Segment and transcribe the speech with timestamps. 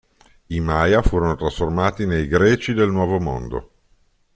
[0.47, 3.69] I Maya furono trasformati nei "Greci del Nuovo Mondo".